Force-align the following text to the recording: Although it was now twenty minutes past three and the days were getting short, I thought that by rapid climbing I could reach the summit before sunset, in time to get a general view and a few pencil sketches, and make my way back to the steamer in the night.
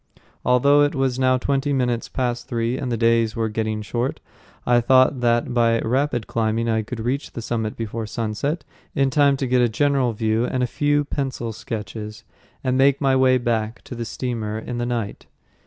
Although 0.43 0.81
it 0.81 0.95
was 0.95 1.19
now 1.19 1.37
twenty 1.37 1.71
minutes 1.71 2.09
past 2.09 2.47
three 2.47 2.75
and 2.75 2.91
the 2.91 2.97
days 2.97 3.35
were 3.35 3.49
getting 3.49 3.83
short, 3.83 4.19
I 4.65 4.81
thought 4.81 5.19
that 5.19 5.53
by 5.53 5.77
rapid 5.81 6.25
climbing 6.25 6.67
I 6.67 6.81
could 6.81 6.99
reach 6.99 7.33
the 7.33 7.41
summit 7.43 7.77
before 7.77 8.07
sunset, 8.07 8.63
in 8.95 9.11
time 9.11 9.37
to 9.37 9.45
get 9.45 9.61
a 9.61 9.69
general 9.69 10.13
view 10.13 10.43
and 10.43 10.63
a 10.63 10.65
few 10.65 11.03
pencil 11.05 11.53
sketches, 11.53 12.23
and 12.63 12.79
make 12.79 12.99
my 12.99 13.15
way 13.15 13.37
back 13.37 13.83
to 13.83 13.93
the 13.93 14.03
steamer 14.05 14.57
in 14.57 14.79
the 14.79 14.87
night. 14.87 15.27